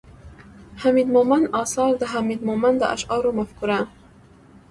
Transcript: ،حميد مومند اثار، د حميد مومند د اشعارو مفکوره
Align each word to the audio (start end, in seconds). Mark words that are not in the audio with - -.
،حميد 0.81 1.07
مومند 1.15 1.47
اثار، 1.61 1.91
د 1.97 2.03
حميد 2.13 2.41
مومند 2.49 2.77
د 2.79 2.83
اشعارو 2.95 3.31
مفکوره 3.39 3.79